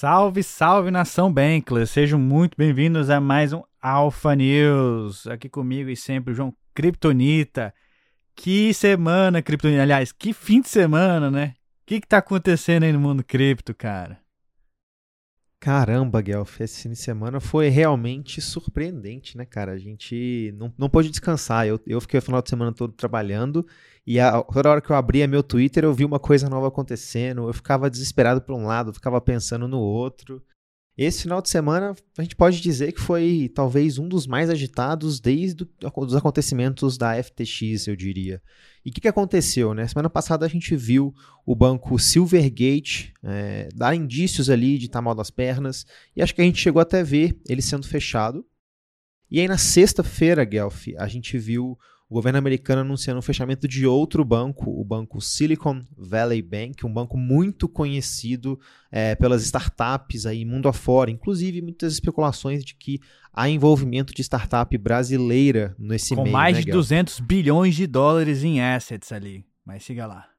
Salve, 0.00 0.44
salve 0.44 0.92
nação 0.92 1.32
Bankless! 1.32 1.92
Sejam 1.92 2.20
muito 2.20 2.56
bem-vindos 2.56 3.10
a 3.10 3.20
mais 3.20 3.52
um 3.52 3.64
Alpha 3.82 4.32
News. 4.36 5.26
Aqui 5.26 5.48
comigo 5.48 5.90
e 5.90 5.96
sempre 5.96 6.32
o 6.32 6.36
João 6.36 6.54
Kryptonita. 6.72 7.74
Que 8.32 8.72
semana, 8.72 9.42
Kryptonita. 9.42 9.82
Aliás, 9.82 10.12
que 10.12 10.32
fim 10.32 10.60
de 10.60 10.68
semana, 10.68 11.32
né? 11.32 11.54
O 11.82 11.86
que, 11.86 12.00
que 12.00 12.06
tá 12.06 12.18
acontecendo 12.18 12.84
aí 12.84 12.92
no 12.92 13.00
mundo 13.00 13.24
cripto, 13.24 13.74
cara? 13.74 14.20
Caramba, 15.60 16.20
Guelph, 16.22 16.60
esse 16.60 16.82
fim 16.82 16.90
de 16.90 16.96
semana 16.96 17.40
foi 17.40 17.68
realmente 17.68 18.40
surpreendente, 18.40 19.36
né, 19.36 19.44
cara? 19.44 19.72
A 19.72 19.78
gente 19.78 20.54
não, 20.56 20.72
não 20.78 20.88
pôde 20.88 21.10
descansar. 21.10 21.66
Eu, 21.66 21.80
eu 21.84 22.00
fiquei 22.00 22.18
o 22.18 22.22
final 22.22 22.40
de 22.40 22.48
semana 22.48 22.72
todo 22.72 22.92
trabalhando 22.92 23.66
e 24.06 24.20
a, 24.20 24.40
toda 24.40 24.70
hora 24.70 24.80
que 24.80 24.90
eu 24.90 24.96
abria 24.96 25.26
meu 25.26 25.42
Twitter 25.42 25.84
eu 25.84 25.92
vi 25.92 26.04
uma 26.04 26.20
coisa 26.20 26.48
nova 26.48 26.68
acontecendo. 26.68 27.48
Eu 27.48 27.52
ficava 27.52 27.90
desesperado 27.90 28.40
por 28.40 28.54
um 28.54 28.66
lado, 28.66 28.94
ficava 28.94 29.20
pensando 29.20 29.66
no 29.66 29.80
outro. 29.80 30.40
Esse 30.98 31.22
final 31.22 31.40
de 31.40 31.48
semana 31.48 31.94
a 32.18 32.22
gente 32.22 32.34
pode 32.34 32.60
dizer 32.60 32.90
que 32.90 33.00
foi 33.00 33.48
talvez 33.54 33.98
um 33.98 34.08
dos 34.08 34.26
mais 34.26 34.50
agitados 34.50 35.20
desde 35.20 35.64
os 35.96 36.14
acontecimentos 36.16 36.98
da 36.98 37.22
FTX, 37.22 37.86
eu 37.86 37.94
diria. 37.94 38.42
E 38.84 38.90
o 38.90 38.92
que, 38.92 39.02
que, 39.02 39.06
aconteceu? 39.06 39.72
Né? 39.72 39.86
Semana 39.86 40.10
passada 40.10 40.44
a 40.44 40.48
gente 40.48 40.74
viu 40.74 41.14
o 41.46 41.54
banco 41.54 41.96
Silvergate 42.00 43.14
é, 43.22 43.68
dar 43.76 43.94
indícios 43.94 44.50
ali 44.50 44.76
de 44.76 44.86
estar 44.86 45.00
mal 45.00 45.14
das 45.14 45.30
pernas, 45.30 45.86
e 46.16 46.20
acho 46.20 46.34
que 46.34 46.42
a 46.42 46.44
gente 46.44 46.58
chegou 46.58 46.82
até 46.82 47.04
ver 47.04 47.40
ele 47.48 47.62
sendo 47.62 47.86
fechado. 47.86 48.44
E 49.30 49.38
aí 49.38 49.46
na 49.46 49.58
sexta-feira, 49.58 50.44
Guelph, 50.44 50.88
a 50.96 51.06
gente 51.06 51.38
viu 51.38 51.78
o 52.10 52.14
governo 52.14 52.38
americano 52.38 52.80
anunciando 52.80 53.18
o 53.18 53.22
fechamento 53.22 53.68
de 53.68 53.86
outro 53.86 54.24
banco, 54.24 54.70
o 54.70 54.82
banco 54.82 55.20
Silicon 55.20 55.82
Valley 55.96 56.40
Bank, 56.40 56.86
um 56.86 56.92
banco 56.92 57.18
muito 57.18 57.68
conhecido 57.68 58.58
é, 58.90 59.14
pelas 59.14 59.42
startups 59.42 60.24
aí 60.24 60.44
mundo 60.44 60.68
afora, 60.68 61.10
inclusive 61.10 61.60
muitas 61.60 61.92
especulações 61.92 62.64
de 62.64 62.74
que 62.74 62.98
há 63.32 63.48
envolvimento 63.48 64.14
de 64.14 64.22
startup 64.22 64.76
brasileira 64.78 65.76
nesse 65.78 66.14
Com 66.14 66.22
meio. 66.22 66.32
Com 66.32 66.38
mais 66.38 66.56
né, 66.56 66.62
de 66.64 66.70
200 66.70 67.20
bilhões 67.20 67.74
de 67.74 67.86
dólares 67.86 68.42
em 68.42 68.60
assets 68.60 69.12
ali, 69.12 69.44
mas 69.64 69.84
siga 69.84 70.06
lá. 70.06 70.37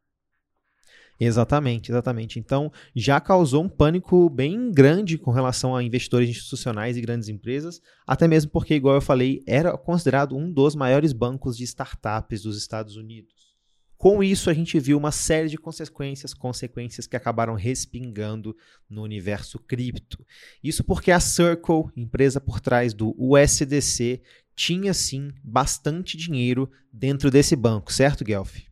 Exatamente, 1.20 1.92
exatamente. 1.92 2.40
Então, 2.40 2.72
já 2.96 3.20
causou 3.20 3.64
um 3.64 3.70
pânico 3.70 4.30
bem 4.30 4.72
grande 4.72 5.18
com 5.18 5.32
relação 5.32 5.76
a 5.76 5.84
investidores 5.84 6.30
institucionais 6.30 6.96
e 6.96 7.02
grandes 7.02 7.28
empresas, 7.28 7.82
até 8.08 8.28
mesmo 8.28 8.52
porque, 8.52 8.76
igual 8.76 8.96
eu 8.96 9.02
falei, 9.02 9.44
era 9.46 9.78
considerado 9.78 10.38
um 10.38 10.50
dos 10.50 10.76
maiores 10.76 11.12
bancos 11.12 11.58
de 11.58 11.66
startups 11.66 12.44
dos 12.44 12.58
Estados 12.58 12.96
Unidos. 12.96 13.50
Com 13.98 14.24
isso, 14.24 14.50
a 14.50 14.54
gente 14.54 14.80
viu 14.80 14.98
uma 14.98 15.12
série 15.12 15.50
de 15.50 15.58
consequências, 15.58 16.34
consequências 16.34 17.06
que 17.06 17.18
acabaram 17.18 17.54
respingando 17.54 18.56
no 18.90 19.04
universo 19.04 19.60
cripto. 19.60 20.26
Isso 20.64 20.86
porque 20.86 21.12
a 21.12 21.20
Circle, 21.20 21.92
empresa 21.98 22.40
por 22.40 22.62
trás 22.62 22.94
do 22.94 23.14
USDC, 23.18 24.22
tinha 24.56 24.94
sim 24.94 25.34
bastante 25.44 26.16
dinheiro 26.16 26.72
dentro 26.94 27.30
desse 27.30 27.58
banco, 27.58 27.92
certo, 27.92 28.24
Guelph? 28.24 28.69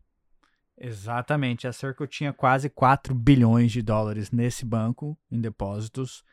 Exatamente. 0.77 1.67
A 1.67 1.73
Circle 1.73 2.07
tinha 2.07 2.31
quase 2.31 2.69
4 2.69 3.13
bilhões 3.15 3.71
de 3.71 3.81
dólares 3.81 4.31
nesse 4.31 4.63
banco 4.65 5.17
em 5.31 5.41
depósitos. 5.41 6.23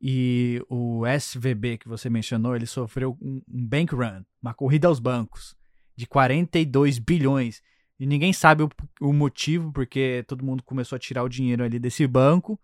E 0.00 0.64
o 0.68 1.06
SVB 1.06 1.78
que 1.78 1.88
você 1.88 2.08
mencionou, 2.08 2.56
ele 2.56 2.66
sofreu 2.66 3.16
um, 3.20 3.42
um 3.46 3.66
bank 3.66 3.94
run, 3.94 4.24
uma 4.42 4.54
corrida 4.54 4.88
aos 4.88 4.98
bancos 4.98 5.54
de 5.94 6.06
42 6.06 6.98
bilhões. 6.98 7.62
E 7.98 8.06
ninguém 8.06 8.32
sabe 8.32 8.62
o, 8.62 8.70
o 9.00 9.12
motivo, 9.12 9.70
porque 9.72 10.24
todo 10.26 10.44
mundo 10.44 10.62
começou 10.62 10.96
a 10.96 10.98
tirar 10.98 11.22
o 11.22 11.28
dinheiro 11.28 11.62
ali 11.62 11.78
desse 11.78 12.06
banco. 12.06 12.58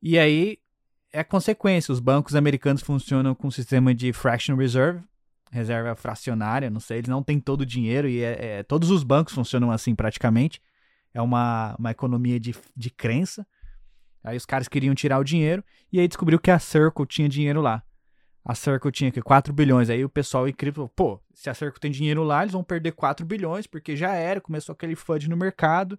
E 0.00 0.18
aí 0.18 0.58
é 1.12 1.24
consequência. 1.24 1.92
Os 1.92 2.00
bancos 2.00 2.36
americanos 2.36 2.80
funcionam 2.80 3.34
com 3.34 3.48
um 3.48 3.50
sistema 3.50 3.92
de 3.92 4.12
fraction 4.12 4.54
reserve, 4.54 5.02
reserva 5.50 5.94
fracionária, 5.96 6.70
não 6.70 6.80
sei, 6.80 6.98
eles 6.98 7.08
não 7.08 7.22
têm 7.22 7.40
todo 7.40 7.62
o 7.62 7.66
dinheiro 7.66 8.08
e 8.08 8.22
é, 8.22 8.58
é, 8.58 8.62
todos 8.62 8.90
os 8.90 9.02
bancos 9.02 9.34
funcionam 9.34 9.70
assim 9.70 9.94
praticamente. 9.94 10.62
É 11.12 11.20
uma, 11.20 11.74
uma 11.78 11.90
economia 11.90 12.38
de, 12.38 12.54
de 12.76 12.90
crença. 12.90 13.46
Aí 14.22 14.36
os 14.36 14.46
caras 14.46 14.68
queriam 14.68 14.94
tirar 14.94 15.18
o 15.18 15.24
dinheiro 15.24 15.64
e 15.92 15.98
aí 15.98 16.06
descobriu 16.06 16.38
que 16.38 16.50
a 16.50 16.58
Circle 16.58 17.06
tinha 17.06 17.28
dinheiro 17.28 17.60
lá. 17.60 17.82
A 18.44 18.54
Circle 18.54 18.92
tinha 18.92 19.10
que 19.10 19.20
4 19.20 19.52
bilhões. 19.52 19.90
Aí 19.90 20.04
o 20.04 20.08
pessoal 20.08 20.48
em 20.48 20.52
cripto, 20.52 20.88
pô, 20.94 21.20
se 21.34 21.50
a 21.50 21.54
Circle 21.54 21.80
tem 21.80 21.90
dinheiro 21.90 22.22
lá, 22.22 22.42
eles 22.42 22.52
vão 22.52 22.62
perder 22.62 22.92
4 22.92 23.26
bilhões, 23.26 23.66
porque 23.66 23.96
já 23.96 24.14
era, 24.14 24.40
começou 24.40 24.72
aquele 24.72 24.94
FUD 24.94 25.28
no 25.28 25.36
mercado. 25.36 25.98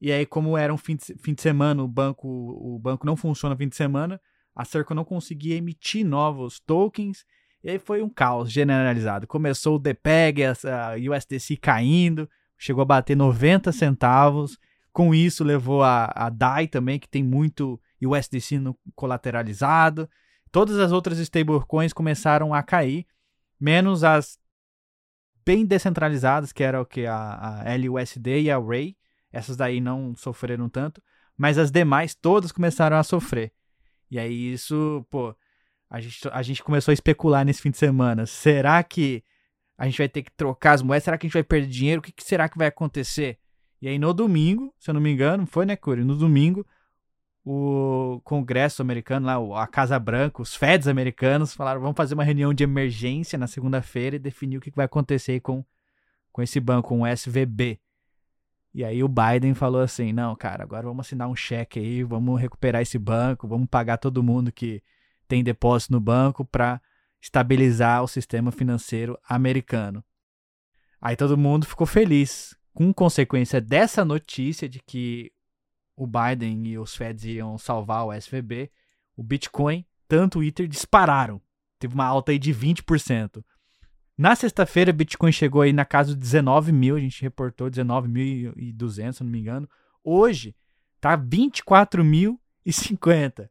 E 0.00 0.12
aí, 0.12 0.26
como 0.26 0.56
era 0.56 0.72
um 0.72 0.76
fim 0.76 0.96
de, 0.96 1.14
fim 1.18 1.32
de 1.32 1.40
semana, 1.40 1.82
o 1.82 1.88
banco, 1.88 2.28
o 2.28 2.78
banco 2.78 3.06
não 3.06 3.16
funciona 3.16 3.56
fim 3.56 3.68
de 3.68 3.76
semana, 3.76 4.20
a 4.54 4.64
Circle 4.64 4.96
não 4.96 5.04
conseguia 5.04 5.56
emitir 5.56 6.04
novos 6.04 6.60
tokens 6.60 7.24
e 7.64 7.70
aí 7.70 7.78
foi 7.78 8.02
um 8.02 8.08
caos 8.08 8.50
generalizado. 8.50 9.26
Começou 9.26 9.76
o 9.76 9.78
DPEG, 9.78 10.44
a 10.44 10.56
USDC 10.98 11.56
caindo, 11.56 12.28
chegou 12.58 12.82
a 12.82 12.86
bater 12.86 13.16
90 13.16 13.70
centavos. 13.70 14.58
Com 14.92 15.14
isso, 15.14 15.44
levou 15.44 15.82
a, 15.82 16.12
a 16.14 16.28
DAI 16.28 16.66
também, 16.66 16.98
que 16.98 17.08
tem 17.08 17.22
muito 17.22 17.80
USDC 18.00 18.58
no 18.58 18.76
colateralizado. 18.94 20.08
Todas 20.50 20.78
as 20.78 20.92
outras 20.92 21.18
stablecoins 21.18 21.92
começaram 21.92 22.52
a 22.52 22.62
cair, 22.62 23.06
menos 23.58 24.04
as 24.04 24.38
bem 25.44 25.64
descentralizadas, 25.64 26.52
que 26.52 26.62
era 26.62 26.80
o 26.80 26.86
que 26.86 27.06
a, 27.06 27.62
a 27.62 27.76
LUSD 27.76 28.42
e 28.42 28.50
a 28.50 28.58
Ray. 28.58 28.96
Essas 29.32 29.56
daí 29.56 29.80
não 29.80 30.14
sofreram 30.14 30.68
tanto, 30.68 31.02
mas 31.38 31.58
as 31.58 31.70
demais 31.70 32.14
todas 32.14 32.52
começaram 32.52 32.96
a 32.96 33.02
sofrer. 33.02 33.52
E 34.10 34.18
aí 34.18 34.52
isso, 34.52 35.06
pô, 35.08 35.34
a 35.92 36.00
gente, 36.00 36.26
a 36.32 36.40
gente 36.40 36.62
começou 36.62 36.90
a 36.90 36.94
especular 36.94 37.44
nesse 37.44 37.60
fim 37.60 37.70
de 37.70 37.76
semana. 37.76 38.24
Será 38.24 38.82
que 38.82 39.22
a 39.76 39.84
gente 39.84 39.98
vai 39.98 40.08
ter 40.08 40.22
que 40.22 40.30
trocar 40.30 40.72
as 40.72 40.80
moedas? 40.80 41.04
Será 41.04 41.18
que 41.18 41.26
a 41.26 41.28
gente 41.28 41.34
vai 41.34 41.42
perder 41.42 41.68
dinheiro? 41.68 42.00
O 42.00 42.02
que, 42.02 42.10
que 42.10 42.24
será 42.24 42.48
que 42.48 42.56
vai 42.56 42.66
acontecer? 42.68 43.38
E 43.78 43.86
aí 43.86 43.98
no 43.98 44.14
domingo, 44.14 44.74
se 44.78 44.88
eu 44.88 44.94
não 44.94 45.02
me 45.02 45.12
engano, 45.12 45.44
foi, 45.44 45.66
né, 45.66 45.76
Curi? 45.76 46.02
No 46.02 46.16
domingo, 46.16 46.66
o 47.44 48.22
Congresso 48.24 48.80
americano, 48.80 49.26
lá, 49.26 49.62
a 49.62 49.66
Casa 49.66 49.98
Branca, 49.98 50.40
os 50.40 50.56
Feds 50.56 50.88
americanos 50.88 51.52
falaram: 51.52 51.82
vamos 51.82 51.96
fazer 51.96 52.14
uma 52.14 52.24
reunião 52.24 52.54
de 52.54 52.64
emergência 52.64 53.38
na 53.38 53.46
segunda-feira 53.46 54.16
e 54.16 54.18
definir 54.18 54.56
o 54.56 54.60
que 54.62 54.70
vai 54.70 54.86
acontecer 54.86 55.40
com, 55.40 55.62
com 56.32 56.40
esse 56.40 56.58
banco, 56.58 56.88
com 56.88 57.02
o 57.02 57.06
SVB. 57.06 57.78
E 58.72 58.82
aí 58.82 59.04
o 59.04 59.08
Biden 59.08 59.52
falou 59.52 59.82
assim: 59.82 60.10
não, 60.10 60.34
cara, 60.36 60.62
agora 60.62 60.86
vamos 60.86 61.06
assinar 61.06 61.28
um 61.28 61.36
cheque 61.36 61.78
aí, 61.78 62.02
vamos 62.02 62.40
recuperar 62.40 62.80
esse 62.80 62.98
banco, 62.98 63.46
vamos 63.46 63.68
pagar 63.68 63.98
todo 63.98 64.22
mundo 64.22 64.50
que 64.50 64.82
tem 65.32 65.42
depósito 65.42 65.94
no 65.94 66.00
banco 66.00 66.44
para 66.44 66.78
estabilizar 67.18 68.02
o 68.02 68.06
sistema 68.06 68.52
financeiro 68.52 69.18
americano. 69.26 70.04
Aí 71.00 71.16
todo 71.16 71.38
mundo 71.38 71.64
ficou 71.64 71.86
feliz 71.86 72.54
com 72.74 72.92
consequência 72.92 73.58
dessa 73.58 74.04
notícia 74.04 74.68
de 74.68 74.78
que 74.78 75.32
o 75.96 76.06
Biden 76.06 76.66
e 76.66 76.78
os 76.78 76.94
Feds 76.94 77.24
iam 77.24 77.56
salvar 77.56 78.04
o 78.04 78.12
SVB, 78.12 78.70
o 79.16 79.22
Bitcoin, 79.22 79.86
tanto 80.06 80.40
o 80.40 80.44
Ether 80.44 80.68
dispararam. 80.68 81.40
Teve 81.78 81.94
uma 81.94 82.04
alta 82.04 82.32
aí 82.32 82.38
de 82.38 82.54
20%. 82.54 83.42
Na 84.18 84.36
sexta-feira, 84.36 84.92
Bitcoin 84.92 85.32
chegou 85.32 85.62
aí 85.62 85.72
na 85.72 85.86
casa 85.86 86.14
de 86.14 86.20
19 86.20 86.72
mil, 86.72 86.94
a 86.94 87.00
gente 87.00 87.22
reportou 87.22 87.70
19.200, 87.70 89.12
se 89.14 89.24
não 89.24 89.30
me 89.30 89.40
engano. 89.40 89.66
Hoje, 90.04 90.54
tá 91.00 91.16
24.050. 91.16 93.48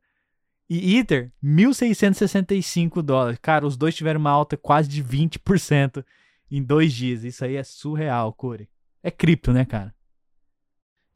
E 0.74 0.96
Ether, 0.96 1.34
1.665 1.44 3.02
dólares. 3.02 3.38
Cara, 3.42 3.68
os 3.68 3.76
dois 3.76 3.94
tiveram 3.94 4.22
uma 4.22 4.30
alta 4.30 4.56
quase 4.56 4.88
de 4.88 5.04
20% 5.04 6.02
em 6.50 6.64
dois 6.64 6.94
dias. 6.94 7.26
Isso 7.26 7.44
aí 7.44 7.58
é 7.58 7.64
surreal, 7.64 8.32
Corey. 8.32 8.70
É 9.04 9.12
cripto, 9.12 9.52
né, 9.52 9.66
cara? 9.66 9.94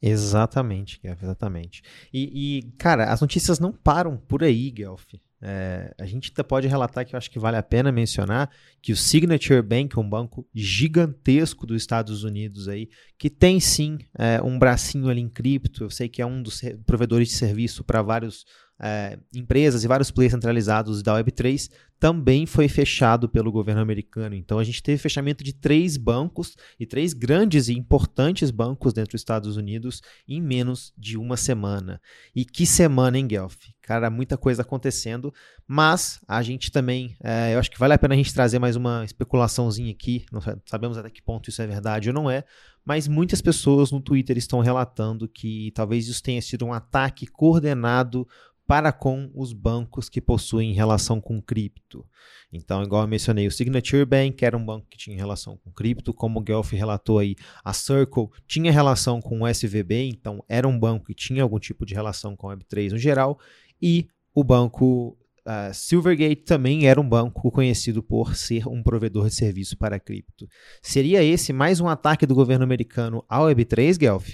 Exatamente, 0.01 0.99
Guelph, 1.01 1.23
exatamente. 1.23 1.81
E, 2.13 2.57
e, 2.57 2.71
cara, 2.73 3.05
as 3.05 3.21
notícias 3.21 3.57
não 3.57 3.71
param 3.71 4.17
por 4.17 4.43
aí, 4.43 4.69
Guelph. 4.69 5.13
É, 5.41 5.93
a 5.97 6.05
gente 6.05 6.31
pode 6.43 6.67
relatar 6.67 7.05
que 7.05 7.15
eu 7.15 7.17
acho 7.17 7.31
que 7.31 7.39
vale 7.39 7.55
a 7.55 7.63
pena 7.63 7.93
mencionar 7.93 8.49
que 8.81 8.91
o 8.91 8.97
Signature 8.97 9.61
Bank, 9.61 9.97
um 9.97 10.09
banco 10.09 10.45
gigantesco 10.53 11.65
dos 11.65 11.81
Estados 11.81 12.23
Unidos 12.23 12.67
aí, 12.67 12.89
que 13.17 13.29
tem 13.29 13.59
sim 13.59 13.99
é, 14.17 14.41
um 14.41 14.59
bracinho 14.59 15.07
ali 15.07 15.21
em 15.21 15.29
cripto, 15.29 15.83
eu 15.83 15.89
sei 15.89 16.09
que 16.09 16.21
é 16.21 16.25
um 16.25 16.43
dos 16.43 16.61
provedores 16.85 17.29
de 17.29 17.35
serviço 17.35 17.83
para 17.83 18.01
vários 18.01 18.45
é, 18.79 19.17
empresas 19.33 19.83
e 19.83 19.87
vários 19.87 20.11
players 20.11 20.33
centralizados 20.33 21.01
da 21.01 21.21
Web3 21.21 21.69
também 21.97 22.45
foi 22.45 22.67
fechado 22.67 23.29
pelo 23.29 23.51
governo 23.51 23.81
americano. 23.81 24.35
Então 24.35 24.59
a 24.59 24.63
gente 24.63 24.83
teve 24.83 24.97
fechamento 24.97 25.43
de 25.43 25.53
três 25.53 25.95
bancos 25.95 26.55
e 26.79 26.85
três 26.85 27.13
grandes 27.13 27.69
e 27.69 27.73
importantes 27.73 28.51
bancos 28.51 28.93
dentro 28.93 29.11
dos 29.11 29.21
Estados 29.21 29.55
Unidos 29.55 30.01
em 30.27 30.41
menos 30.41 30.93
de 30.97 31.17
uma 31.17 31.37
semana. 31.37 32.01
E 32.35 32.43
que 32.43 32.65
semana, 32.65 33.17
hein, 33.17 33.27
Guelph? 33.27 33.55
Cara, 33.81 34.09
muita 34.09 34.37
coisa 34.37 34.61
acontecendo, 34.61 35.33
mas 35.67 36.19
a 36.27 36.41
gente 36.41 36.71
também, 36.71 37.15
é, 37.23 37.53
eu 37.53 37.59
acho 37.59 37.71
que 37.71 37.79
vale 37.79 37.93
a 37.93 37.97
pena 37.97 38.13
a 38.13 38.17
gente 38.17 38.33
trazer 38.33 38.59
mais 38.59 38.75
uma 38.75 39.05
especulaçãozinha 39.05 39.91
aqui, 39.91 40.25
não 40.31 40.41
sabemos 40.65 40.97
até 40.97 41.09
que 41.09 41.21
ponto 41.21 41.49
isso 41.49 41.61
é 41.61 41.67
verdade 41.67 42.09
ou 42.09 42.13
não 42.13 42.29
é, 42.29 42.43
mas 42.83 43.07
muitas 43.07 43.41
pessoas 43.41 43.91
no 43.91 44.01
Twitter 44.01 44.37
estão 44.37 44.59
relatando 44.59 45.27
que 45.27 45.71
talvez 45.73 46.07
isso 46.07 46.21
tenha 46.21 46.41
sido 46.41 46.65
um 46.65 46.73
ataque 46.73 47.25
coordenado 47.25 48.27
para 48.67 48.91
com 48.91 49.29
os 49.33 49.53
bancos 49.53 50.09
que 50.09 50.21
possuem 50.21 50.73
relação 50.73 51.21
com 51.21 51.41
cripto. 51.41 52.05
Então, 52.51 52.81
igual 52.83 53.03
eu 53.03 53.07
mencionei, 53.07 53.47
o 53.47 53.51
Signature 53.51 54.05
Bank 54.05 54.43
era 54.43 54.57
um 54.57 54.65
banco 54.65 54.87
que 54.89 54.97
tinha 54.97 55.17
relação 55.17 55.57
com 55.57 55.71
cripto, 55.71 56.13
como 56.13 56.39
o 56.39 56.43
Guelph 56.43 56.71
relatou 56.71 57.19
aí, 57.19 57.35
a 57.63 57.73
Circle 57.73 58.29
tinha 58.47 58.71
relação 58.71 59.21
com 59.21 59.41
o 59.41 59.47
SVB, 59.47 60.09
então 60.09 60.43
era 60.47 60.67
um 60.67 60.77
banco 60.77 61.05
que 61.05 61.13
tinha 61.13 61.43
algum 61.43 61.59
tipo 61.59 61.85
de 61.85 61.93
relação 61.93 62.35
com 62.35 62.47
o 62.47 62.51
Web3 62.51 62.91
no 62.91 62.97
geral, 62.97 63.39
e 63.81 64.07
o 64.33 64.43
banco 64.43 65.17
uh, 65.45 65.73
Silvergate 65.73 66.43
também 66.43 66.87
era 66.87 66.99
um 66.99 67.07
banco 67.07 67.51
conhecido 67.51 68.01
por 68.01 68.35
ser 68.35 68.67
um 68.67 68.81
provedor 68.81 69.27
de 69.27 69.35
serviço 69.35 69.77
para 69.77 69.99
cripto. 69.99 70.47
Seria 70.81 71.23
esse 71.23 71.53
mais 71.53 71.79
um 71.79 71.87
ataque 71.87 72.25
do 72.25 72.35
governo 72.35 72.63
americano 72.63 73.23
ao 73.27 73.45
Web3, 73.45 73.97
Guelph? 73.97 74.29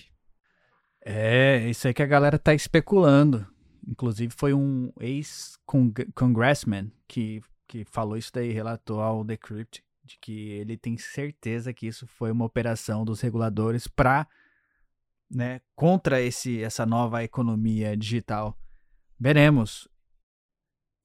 É, 1.04 1.68
isso 1.70 1.88
aí 1.88 1.94
que 1.94 2.04
a 2.04 2.08
galera 2.08 2.38
tá 2.38 2.54
especulando. 2.54 3.46
Inclusive 3.92 4.34
foi 4.34 4.54
um 4.54 4.90
ex-congressman 5.02 6.90
que, 7.06 7.42
que 7.68 7.84
falou 7.84 8.16
isso 8.16 8.32
daí, 8.34 8.50
relatou 8.54 9.02
ao 9.02 9.22
Decrypt, 9.22 9.84
de 10.06 10.18
que 10.18 10.52
ele 10.52 10.78
tem 10.78 10.98
certeza 10.98 11.74
que 11.74 11.88
isso 11.88 12.08
foi 12.08 12.32
uma 12.32 12.46
operação 12.46 13.04
dos 13.04 13.20
reguladores 13.20 13.88
para 13.88 14.26
né, 15.30 15.60
contra 15.76 16.22
esse, 16.22 16.64
essa 16.64 16.86
nova 16.86 17.22
economia 17.22 17.98
digital. 17.98 18.58
Veremos. 19.20 19.90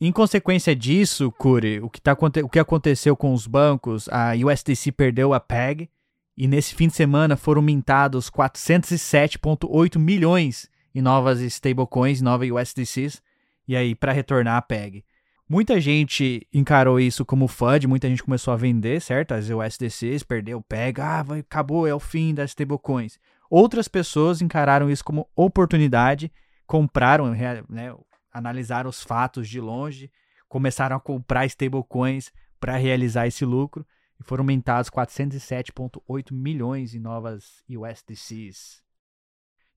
Em 0.00 0.12
consequência 0.12 0.75
disso, 0.77 1.32
Curi, 1.32 1.81
o 1.81 1.91
que, 1.91 2.00
tá, 2.00 2.17
o 2.44 2.49
que 2.49 2.59
aconteceu 2.59 3.17
com 3.17 3.32
os 3.32 3.49
bancos, 3.49 4.09
a 4.11 4.32
USDC 4.35 4.93
perdeu 4.93 5.35
a 5.35 5.41
PEG 5.41 5.91
e 6.37 6.47
nesse 6.47 6.73
fim 6.75 6.87
de 6.87 6.94
semana 6.94 7.37
foram 7.37 7.62
mintados 7.62 8.31
407,8 8.31 9.99
milhões 9.99 10.71
em 10.96 11.02
novas 11.02 11.40
stablecoins, 11.40 12.22
novas 12.22 12.50
USDCs, 12.50 13.22
e 13.69 13.76
aí 13.76 13.94
para 13.94 14.12
retornar 14.12 14.56
a 14.56 14.62
PEG. 14.62 15.04
Muita 15.46 15.78
gente 15.78 16.48
encarou 16.50 16.98
isso 16.98 17.22
como 17.22 17.46
FUD, 17.46 17.87
muita 17.87 18.08
gente 18.08 18.22
começou 18.22 18.54
a 18.54 18.56
vender, 18.56 19.02
certo? 19.02 19.32
As 19.32 19.50
USDCs, 19.50 20.22
perdeu 20.22 20.56
o 20.56 20.62
PEG, 20.62 21.02
ah, 21.02 21.22
vai, 21.22 21.40
acabou, 21.40 21.87
é 21.87 21.94
o 21.94 22.00
fim 22.00 22.32
das 22.32 22.50
stablecoins. 22.52 23.19
Outras 23.50 23.88
pessoas 23.88 24.40
encararam 24.40 24.90
isso 24.90 25.04
como 25.04 25.28
oportunidade, 25.37 26.32
compraram, 26.66 27.31
né, 27.69 27.94
analisaram 28.32 28.88
os 28.88 29.02
fatos 29.02 29.50
de 29.50 29.60
longe, 29.60 30.10
começaram 30.48 30.96
a 30.96 31.00
comprar 31.00 31.44
stablecoins 31.44 32.32
para 32.58 32.78
realizar 32.78 33.26
esse 33.26 33.44
lucro 33.44 33.87
e 34.19 34.25
foram 34.25 34.44
aumentados 34.44 34.88
407,8 34.88 36.32
milhões 36.32 36.94
em 36.94 36.98
novas 36.98 37.62
USDCs. 37.69 38.86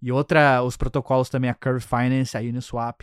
E 0.02 0.12
outra, 0.12 0.64
os 0.64 0.78
protocolos 0.78 1.30
também, 1.30 1.50
a 1.50 1.54
Curve 1.54 1.82
Finance, 1.82 2.38
a 2.38 2.40
Uniswap, 2.40 3.02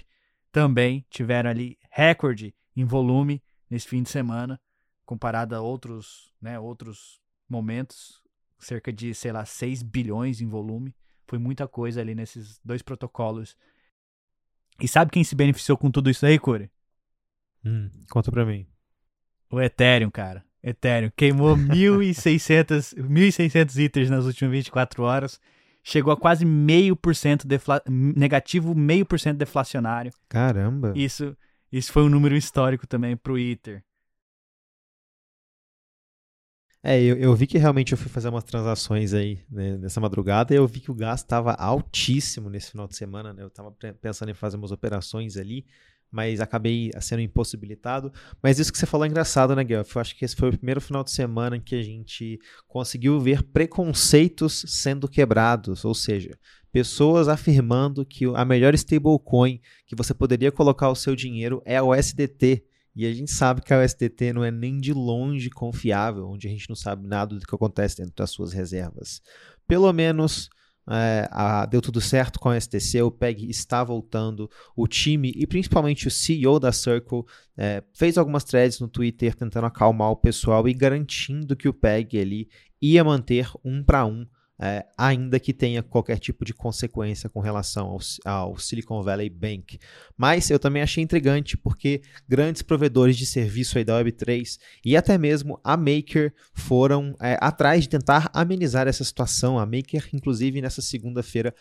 também 0.50 1.04
tiveram 1.10 1.50
ali 1.50 1.78
recorde 1.90 2.54
em 2.74 2.84
volume 2.84 3.42
nesse 3.68 3.86
fim 3.86 4.02
de 4.02 4.08
semana, 4.08 4.60
comparado 5.04 5.54
a 5.54 5.60
outros, 5.60 6.32
né, 6.40 6.58
outros 6.58 7.20
momentos, 7.48 8.22
cerca 8.58 8.92
de, 8.92 9.14
sei 9.14 9.32
lá, 9.32 9.44
6 9.44 9.82
bilhões 9.82 10.40
em 10.40 10.48
volume. 10.48 10.94
Foi 11.26 11.38
muita 11.38 11.68
coisa 11.68 12.00
ali 12.00 12.14
nesses 12.14 12.58
dois 12.64 12.80
protocolos. 12.80 13.56
E 14.80 14.88
sabe 14.88 15.10
quem 15.10 15.24
se 15.24 15.34
beneficiou 15.34 15.76
com 15.76 15.90
tudo 15.90 16.08
isso 16.08 16.24
aí, 16.24 16.38
Corey? 16.38 16.70
Hum, 17.64 17.90
conta 18.10 18.30
pra 18.30 18.46
mim. 18.46 18.66
O 19.50 19.60
Ethereum, 19.60 20.10
cara. 20.10 20.44
Ethereum 20.62 21.10
queimou 21.16 21.56
1.600, 21.56 22.94
1.600 22.94 23.76
itens 23.76 24.10
nas 24.10 24.24
últimas 24.24 24.52
24 24.52 25.02
horas 25.02 25.40
chegou 25.86 26.12
a 26.12 26.16
quase 26.16 26.44
meio 26.44 26.96
por 26.96 27.14
cento 27.14 27.46
negativo, 27.88 28.74
meio 28.74 29.06
por 29.06 29.20
cento 29.20 29.38
deflacionário. 29.38 30.12
Caramba! 30.28 30.92
Isso, 30.96 31.36
isso 31.70 31.92
foi 31.92 32.02
um 32.02 32.08
número 32.08 32.36
histórico 32.36 32.88
também 32.88 33.16
para 33.16 33.32
o 33.32 33.38
Ether. 33.38 33.84
É, 36.82 37.00
eu, 37.00 37.16
eu, 37.16 37.34
vi 37.34 37.46
que 37.46 37.58
realmente 37.58 37.92
eu 37.92 37.98
fui 37.98 38.08
fazer 38.08 38.28
umas 38.28 38.44
transações 38.44 39.12
aí 39.12 39.40
né, 39.50 39.76
nessa 39.76 40.00
madrugada 40.00 40.52
e 40.54 40.56
eu 40.56 40.66
vi 40.66 40.80
que 40.80 40.90
o 40.90 40.94
gasto 40.94 41.24
estava 41.24 41.52
altíssimo 41.52 42.48
nesse 42.48 42.72
final 42.72 42.86
de 42.86 42.96
semana. 42.96 43.32
Né? 43.32 43.42
Eu 43.42 43.48
estava 43.48 43.72
pensando 44.00 44.30
em 44.30 44.34
fazer 44.34 44.56
umas 44.56 44.70
operações 44.72 45.36
ali 45.36 45.64
mas 46.10 46.40
acabei 46.40 46.90
sendo 47.00 47.20
impossibilitado. 47.20 48.12
Mas 48.42 48.58
isso 48.58 48.72
que 48.72 48.78
você 48.78 48.86
falou 48.86 49.04
é 49.04 49.08
engraçado, 49.08 49.54
né, 49.54 49.64
Guilherme? 49.64 49.88
Eu 49.94 50.00
acho 50.00 50.16
que 50.16 50.24
esse 50.24 50.36
foi 50.36 50.48
o 50.48 50.56
primeiro 50.56 50.80
final 50.80 51.04
de 51.04 51.10
semana 51.10 51.56
em 51.56 51.60
que 51.60 51.74
a 51.74 51.82
gente 51.82 52.38
conseguiu 52.66 53.20
ver 53.20 53.42
preconceitos 53.42 54.64
sendo 54.68 55.08
quebrados, 55.08 55.84
ou 55.84 55.94
seja, 55.94 56.38
pessoas 56.72 57.28
afirmando 57.28 58.04
que 58.04 58.26
a 58.34 58.44
melhor 58.44 58.74
stablecoin 58.74 59.60
que 59.86 59.96
você 59.96 60.12
poderia 60.12 60.52
colocar 60.52 60.90
o 60.90 60.94
seu 60.94 61.16
dinheiro 61.16 61.62
é 61.64 61.80
o 61.80 61.94
SDT. 61.94 62.64
E 62.94 63.04
a 63.04 63.12
gente 63.12 63.30
sabe 63.30 63.60
que 63.60 63.74
a 63.74 63.84
USDT 63.84 64.32
não 64.32 64.42
é 64.42 64.50
nem 64.50 64.78
de 64.78 64.94
longe 64.94 65.50
confiável, 65.50 66.28
onde 66.30 66.48
a 66.48 66.50
gente 66.50 66.66
não 66.68 66.76
sabe 66.76 67.06
nada 67.06 67.34
do 67.38 67.46
que 67.46 67.54
acontece 67.54 67.98
dentro 67.98 68.14
das 68.16 68.30
suas 68.30 68.54
reservas. 68.54 69.20
Pelo 69.68 69.92
menos 69.92 70.48
é, 70.88 71.28
a, 71.30 71.66
deu 71.66 71.80
tudo 71.80 72.00
certo 72.00 72.38
com 72.38 72.48
a 72.48 72.60
STC, 72.60 73.02
o 73.02 73.10
PEG 73.10 73.48
está 73.50 73.82
voltando, 73.82 74.48
o 74.76 74.86
time 74.86 75.32
e 75.34 75.46
principalmente 75.46 76.06
o 76.06 76.10
CEO 76.10 76.60
da 76.60 76.72
Circle 76.72 77.24
é, 77.56 77.82
fez 77.92 78.16
algumas 78.16 78.44
threads 78.44 78.80
no 78.80 78.88
Twitter 78.88 79.34
tentando 79.34 79.66
acalmar 79.66 80.10
o 80.10 80.16
pessoal 80.16 80.68
e 80.68 80.74
garantindo 80.74 81.56
que 81.56 81.68
o 81.68 81.74
PEG 81.74 82.20
ali 82.20 82.48
ia 82.80 83.02
manter 83.02 83.50
um 83.64 83.82
para 83.82 84.06
um 84.06 84.26
é, 84.58 84.86
ainda 84.96 85.38
que 85.38 85.52
tenha 85.52 85.82
qualquer 85.82 86.18
tipo 86.18 86.44
de 86.44 86.54
consequência 86.54 87.28
com 87.28 87.40
relação 87.40 87.88
ao, 87.88 87.98
ao, 88.24 88.58
Silicon 88.58 89.02
Valley 89.02 89.28
Bank. 89.28 89.78
Mas 90.16 90.50
eu 90.50 90.58
também 90.58 90.82
achei 90.82 91.02
intrigante 91.02 91.56
porque 91.56 92.02
grandes 92.28 92.62
provedores 92.62 93.16
de 93.16 93.26
serviço 93.26 93.76
aí 93.76 93.84
da 93.84 94.02
Web3 94.02 94.58
e 94.84 94.96
até 94.96 95.18
mesmo 95.18 95.60
a 95.62 95.76
Maker 95.76 96.32
foram 96.54 97.14
é, 97.20 97.36
atrás 97.40 97.82
de 97.82 97.88
tentar 97.88 98.30
amenizar 98.32 98.88
essa 98.88 99.04
situação. 99.04 99.58
A 99.58 99.66
Maker, 99.66 100.08
inclusive, 100.12 100.60
nessa 100.62 100.80
segunda-feira 100.80 101.54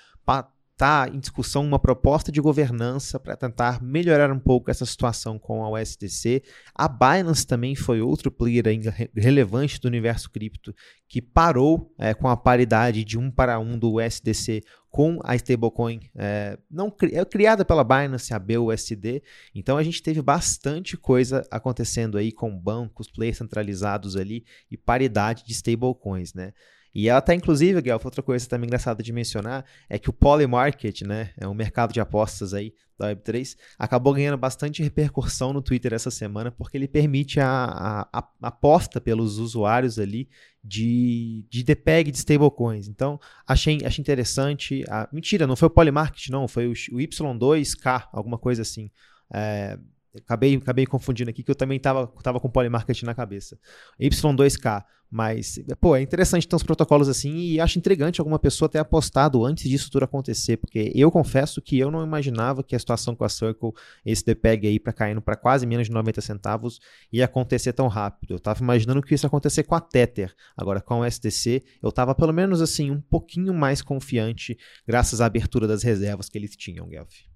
está 0.76 1.08
em 1.08 1.20
discussão 1.20 1.66
uma 1.66 1.80
proposta 1.80 2.30
de 2.32 2.42
governança 2.42 3.18
para 3.18 3.38
tentar 3.38 3.82
melhorar 3.82 4.32
um 4.32 4.40
pouco 4.40 4.70
essa 4.70 4.86
situação 4.86 5.40
com 5.40 5.64
a 5.64 5.72
USDC. 5.72 6.44
A 6.76 6.90
Binance 6.90 7.48
também 7.48 7.76
foi 7.76 8.02
outro 8.02 8.30
player 8.30 8.68
ainda 8.68 8.94
relevante 9.16 9.80
do 9.80 9.88
universo 9.88 10.30
cripto 10.30 10.76
que 11.08 11.22
parou 11.22 11.94
é, 11.98 12.14
com 12.14 12.28
a 12.28 12.36
paridade 12.36 13.06
de 13.06 13.18
um 13.18 13.32
para 13.32 13.58
um 13.58 13.80
do 13.80 14.02
USDC 14.02 14.64
com 14.90 15.20
a 15.24 15.36
stablecoin 15.36 16.00
é, 16.16 16.58
não 16.72 16.94
é 17.12 17.26
criada 17.26 17.66
pela 17.66 17.84
Binance, 17.84 18.34
a 18.34 18.40
BUSD. 18.40 19.22
Então 19.54 19.78
a 19.78 19.84
gente 19.84 20.02
teve 20.02 20.22
bastante 20.22 20.96
coisa 20.96 21.46
acontecendo 21.52 22.18
aí 22.18 22.32
com 22.32 22.58
bancos, 22.58 23.10
players 23.10 23.38
centralizados 23.38 24.16
ali 24.16 24.46
e 24.72 24.78
paridade 24.78 25.44
de 25.46 25.52
stablecoins, 25.52 26.34
né? 26.34 26.54
E 26.96 27.10
ela 27.10 27.20
tá, 27.20 27.36
inclusive, 27.36 27.82
Guelph, 27.82 28.06
outra 28.06 28.24
coisa 28.24 28.48
também 28.48 28.68
engraçada 28.68 29.04
de 29.04 29.12
mencionar 29.12 29.66
é 29.90 30.00
que 30.00 30.10
o 30.10 30.14
Polymarket, 30.14 31.02
né, 31.02 31.32
é 31.38 31.46
um 31.46 31.54
mercado 31.54 31.92
de 31.92 32.00
apostas 32.00 32.54
aí 32.54 32.74
da 32.98 33.14
Web3, 33.14 33.58
acabou 33.78 34.14
ganhando 34.14 34.38
bastante 34.38 34.82
repercussão 34.82 35.52
no 35.52 35.62
Twitter 35.62 35.94
essa 35.94 36.10
semana, 36.10 36.52
porque 36.52 36.78
ele 36.78 36.88
permite 36.88 37.38
a, 37.42 37.48
a, 37.50 38.08
a 38.14 38.48
aposta 38.48 39.02
pelos 39.02 39.38
usuários 39.40 40.00
ali 40.00 40.30
de, 40.64 41.46
de 41.50 41.64
DPEG 41.64 42.12
de 42.12 42.18
stablecoins. 42.18 42.88
Então, 42.88 43.20
achei, 43.46 43.82
achei 43.84 44.02
interessante. 44.02 44.86
A, 44.90 45.10
mentira, 45.12 45.46
não 45.46 45.58
foi 45.58 45.68
o 45.68 45.72
Polymarket, 45.72 46.30
não, 46.30 46.48
foi 46.48 46.68
o, 46.68 46.72
o 46.72 46.98
Y2K, 46.98 48.08
alguma 48.14 48.38
coisa 48.38 48.62
assim. 48.62 48.90
É, 49.34 49.78
Acabei, 50.18 50.56
acabei 50.56 50.86
confundindo 50.86 51.30
aqui 51.30 51.44
que 51.44 51.52
eu 51.52 51.56
também 51.56 51.78
estava 51.78 52.08
tava 52.22 52.40
com 52.40 52.50
Polymarket 52.50 53.04
na 53.04 53.14
cabeça. 53.14 53.58
Y2K. 54.00 54.84
Mas, 55.10 55.60
pô, 55.80 55.96
é 55.96 56.02
interessante 56.02 56.48
ter 56.48 56.56
uns 56.56 56.64
protocolos 56.64 57.08
assim 57.08 57.38
e 57.38 57.60
acho 57.60 57.78
intrigante 57.78 58.20
alguma 58.20 58.40
pessoa 58.40 58.68
ter 58.68 58.80
apostado 58.80 59.46
antes 59.46 59.70
disso 59.70 59.90
tudo 59.90 60.04
acontecer, 60.04 60.58
porque 60.58 60.92
eu 60.96 61.12
confesso 61.12 61.62
que 61.62 61.78
eu 61.78 61.92
não 61.92 62.04
imaginava 62.04 62.64
que 62.64 62.76
a 62.76 62.80
situação 62.80 63.16
com 63.16 63.24
a 63.24 63.30
Circle, 63.30 63.72
esse 64.06 64.26
DPEG 64.26 64.68
aí 64.68 64.80
para 64.80 64.92
caindo 64.92 65.22
para 65.22 65.36
quase 65.36 65.66
menos 65.66 65.88
de 65.88 65.94
90 65.94 66.20
centavos, 66.22 66.80
ia 67.14 67.26
acontecer 67.26 67.72
tão 67.72 67.88
rápido. 67.88 68.32
Eu 68.32 68.38
estava 68.38 68.62
imaginando 68.62 69.02
que 69.02 69.14
isso 69.14 69.26
ia 69.26 69.28
acontecer 69.28 69.64
com 69.64 69.76
a 69.76 69.80
Tether. 69.80 70.34
Agora, 70.58 70.82
com 70.82 71.00
o 71.00 71.06
SDC, 71.06 71.64
eu 71.82 71.90
estava 71.90 72.16
pelo 72.16 72.34
menos 72.34 72.62
assim 72.62 72.92
um 72.92 73.00
pouquinho 73.00 73.54
mais 73.54 73.82
confiante 73.82 74.58
graças 74.88 75.22
à 75.22 75.28
abertura 75.28 75.68
das 75.68 75.84
reservas 75.84 76.28
que 76.28 76.38
eles 76.38 76.56
tinham, 76.58 76.88
Guelph. 76.88 77.35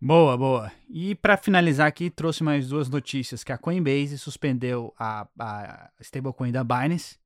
Boa, 0.00 0.36
boa. 0.36 0.70
E 0.88 1.14
para 1.16 1.36
finalizar 1.36 1.88
aqui, 1.88 2.08
trouxe 2.08 2.44
mais 2.44 2.68
duas 2.68 2.88
notícias, 2.88 3.42
que 3.42 3.52
a 3.52 3.58
Coinbase 3.58 4.16
suspendeu 4.16 4.94
a, 4.96 5.26
a 5.38 5.90
stablecoin 6.00 6.52
da 6.52 6.62
Binance, 6.62 7.18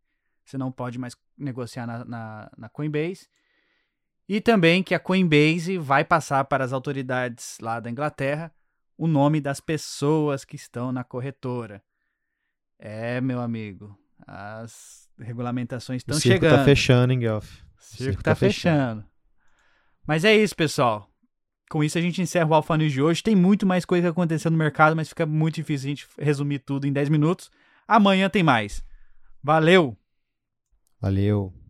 você 0.45 0.57
não 0.57 0.73
pode 0.73 0.99
mais 0.99 1.15
negociar 1.37 1.87
na, 1.87 2.05
na, 2.05 2.51
na, 2.57 2.69
Coinbase, 2.71 3.29
e 4.27 4.41
também 4.41 4.83
que 4.83 4.95
a 4.95 4.99
Coinbase 4.99 5.77
vai 5.77 6.03
passar 6.03 6.45
para 6.47 6.65
as 6.65 6.73
autoridades 6.73 7.59
lá 7.61 7.79
da 7.79 7.91
Inglaterra 7.91 8.51
o 8.97 9.07
nome 9.07 9.41
das 9.41 9.61
pessoas 9.61 10.45
que 10.45 10.57
estão 10.57 10.93
na 10.93 11.05
corretora. 11.05 11.83
É, 12.79 13.21
meu 13.21 13.41
amigo, 13.41 13.99
as 14.27 15.09
regulamentações 15.19 16.01
estão 16.01 16.19
chegando. 16.19 16.39
O 16.39 16.49
circo 16.49 16.57
tá 16.59 16.65
fechando, 16.65 17.13
hein? 17.13 17.29
O 17.29 17.41
circo, 17.41 17.57
circo 17.79 18.23
tá, 18.23 18.31
tá 18.31 18.35
fechando. 18.35 19.03
fechando. 19.03 19.13
Mas 20.07 20.25
é 20.25 20.35
isso, 20.35 20.57
pessoal. 20.57 21.12
Com 21.73 21.83
isso 21.83 21.97
a 21.97 22.03
gente 22.03 22.21
encerra 22.21 22.51
o 22.51 22.55
Alpha 22.55 22.77
News 22.77 22.93
de 22.93 23.01
hoje. 23.01 23.23
Tem 23.23 23.35
muito 23.35 23.65
mais 23.65 23.87
coisa 23.87 24.11
acontecendo 24.11 24.53
no 24.53 24.59
mercado, 24.59 24.95
mas 24.95 25.09
fica 25.09 25.25
muito 25.25 25.55
difícil 25.55 25.87
a 25.87 25.89
gente 25.89 26.07
resumir 26.19 26.59
tudo 26.59 26.87
em 26.87 26.93
10 26.93 27.09
minutos. 27.09 27.51
Amanhã 27.89 28.29
tem 28.29 28.43
mais. 28.43 28.85
Valeu! 29.43 29.97
Valeu! 31.01 31.62